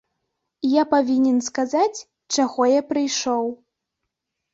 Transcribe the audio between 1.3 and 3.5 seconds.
сказаць, чаго я прыйшоў.